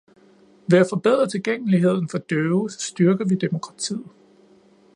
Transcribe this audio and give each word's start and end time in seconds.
Ved 0.67 0.79
at 0.79 0.87
forbedre 0.89 1.27
tilgængeligheden 1.27 2.09
for 2.09 2.17
døve 2.17 2.69
styrker 2.69 3.25
vi 3.25 3.35
demokratiet. 3.35 4.05